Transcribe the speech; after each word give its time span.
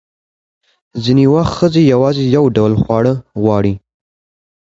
ځینې 1.03 1.25
وخت 1.33 1.51
ښځې 1.59 1.81
یوازې 1.93 2.23
یو 2.35 2.45
ډول 2.57 2.73
خواړه 2.81 3.13
غواړي. 3.41 3.73